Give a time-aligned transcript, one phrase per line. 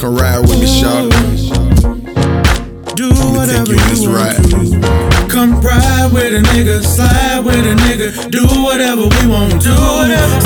[0.00, 1.12] Come ride with me, shawty.
[2.96, 4.40] Do whatever you on this you want ride.
[4.48, 5.28] to.
[5.28, 9.76] Come ride with a nigga, slide with a nigga, do whatever we want to.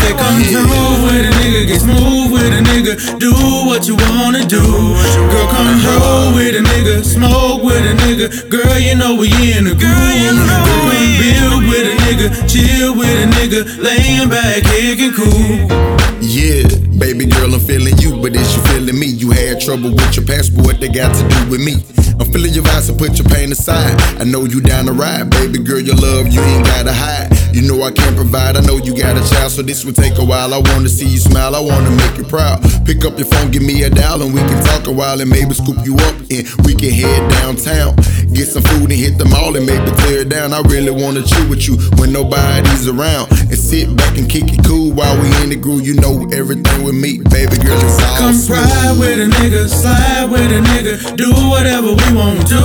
[0.03, 3.31] Say come through with a nigga, get smooth with a nigga, do
[3.71, 4.59] what you wanna do.
[4.59, 9.71] Girl, come roll with a nigga, smoke with a nigga, girl, you know we in
[9.71, 10.35] the groove.
[10.35, 10.35] Girl,
[10.67, 15.71] come build with a nigga, chill with a nigga, laying back, kicking cool.
[16.21, 16.67] Yeah,
[16.99, 18.63] baby girl, I'm feeling you, but is you
[19.65, 21.81] trouble with your passport, what they got to do with me.
[22.21, 23.97] I'm feeling your vibes, so put your pain aside.
[24.21, 27.33] I know you down to ride, baby girl, your love, you ain't gotta hide.
[27.57, 30.19] You know I can't provide, I know you got a child, so this will take
[30.19, 30.53] a while.
[30.53, 32.61] I wanna see you smile, I wanna make you proud.
[32.85, 35.31] Pick up your phone, give me a dial, and we can talk a while, and
[35.31, 37.97] maybe scoop you up, and we can head downtown.
[38.37, 39.89] Get some food and hit the mall, and maybe
[40.35, 40.53] down.
[40.53, 44.65] I really wanna chill with you when nobody's around, and sit back and kick it
[44.67, 45.87] cool while we in the groove.
[45.87, 48.59] You know everything with me, baby girl, it's all Come smooth.
[48.59, 52.59] ride with a nigga, slide with a nigga, do whatever we want to.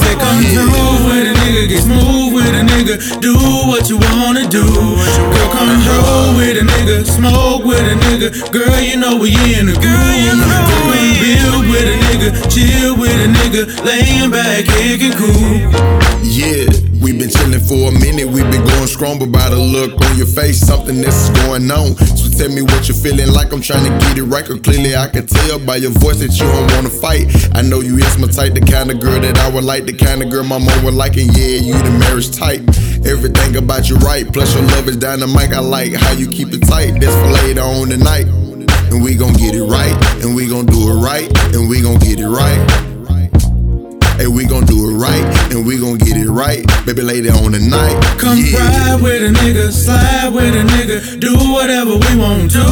[0.00, 3.34] Say come through with a nigga, get smooth with a nigga, do
[3.68, 4.64] what you wanna do.
[4.64, 9.66] Girl, come roll with a nigga, smoke with a nigga, girl, you know we in
[9.68, 9.84] the groove.
[9.84, 15.92] Girl, come build with a nigga, chill with a nigga, laying back, kicking cool.
[16.24, 16.66] Yeah,
[17.14, 18.26] we've been chilling for a minute.
[18.26, 21.94] We've been going strong, but by the look on your face, something that's going on.
[21.94, 23.52] So tell me what you're feeling like.
[23.52, 26.34] I'm trying to get it right, cause clearly I can tell by your voice that
[26.34, 27.30] you don't wanna fight.
[27.54, 29.92] I know you is my type, the kind of girl that I would like, the
[29.92, 32.62] kind of girl my mom would like, and yeah, you the marriage type.
[33.06, 35.52] Everything about you right, plus your love is dynamite.
[35.52, 36.98] I like how you keep it tight.
[37.00, 38.26] That's for later on tonight.
[38.90, 41.98] And we gon' get it right, and we gon' do it right, and we gon'
[41.98, 42.93] get it right.
[44.16, 47.02] And we gon' do it right, and we gon' get it right, baby.
[47.02, 48.94] Later on the night, Come yeah.
[48.94, 52.62] ride with a nigga, slide with a nigga, do whatever we want to.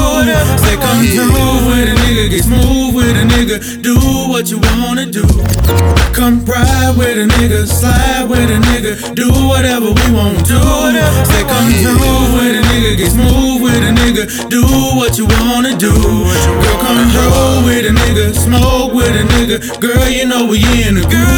[0.63, 3.98] Say come through with a nigga, get smooth with a nigga, do
[4.31, 5.27] what you wanna do.
[6.15, 10.58] Come ride with a nigga, slide with a nigga, do whatever we want to.
[11.27, 14.63] Say come through with a nigga, get smooth with a nigga, do
[14.97, 15.91] what you wanna do.
[15.92, 20.95] Girl, come roll with a nigga, smoke with a nigga, girl, you know we in
[20.95, 21.32] the groove.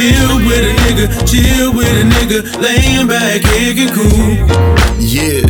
[0.00, 4.32] Build with a nigga, chill with a nigga, laying back, kicking cool.
[4.98, 5.44] Yeah,